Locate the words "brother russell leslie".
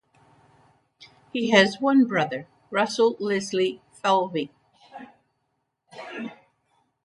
2.05-3.83